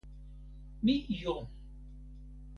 [0.83, 1.35] mi jo!